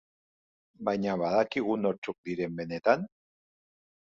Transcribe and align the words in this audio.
Baina 0.87 1.17
badakigu 1.23 1.75
nortzuk 1.83 2.17
diren 2.31 2.57
benetan? 2.63 3.07